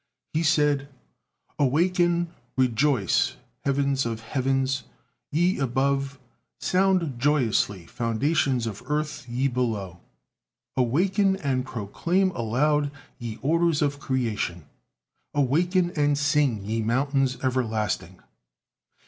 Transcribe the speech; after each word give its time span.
He 0.33 0.41
said: 0.41 0.89
"Awaken, 1.59 2.29
rejoice, 2.57 3.35
heavens 3.65 4.03
of 4.03 4.21
heavens, 4.21 4.83
ye 5.31 5.59
above; 5.59 6.17
sound 6.59 7.19
joyously, 7.19 7.85
foundations 7.85 8.65
of 8.65 8.81
earth, 8.87 9.27
ye 9.29 9.47
below. 9.47 9.99
Awaken 10.75 11.35
and 11.35 11.67
proclaim 11.67 12.31
aloud, 12.31 12.89
ye 13.19 13.37
orders 13.43 13.83
of 13.83 13.99
creation; 13.99 14.65
awaken 15.35 15.91
and 15.91 16.17
sing, 16.17 16.65
ye 16.65 16.81
mountains 16.81 17.37
everlasting. 17.43 18.19